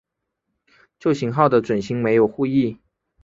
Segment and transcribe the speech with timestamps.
[0.99, 2.75] 旧型号的准星没有护翼。